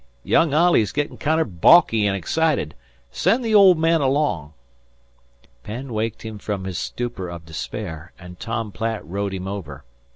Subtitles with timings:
[0.23, 2.73] Young Olley's gittin' kinder baulky an' excited.
[3.11, 4.55] Send the old man along."
[5.63, 9.83] Penn waked him from his stupor of despair, and Tom Platt rowed him over.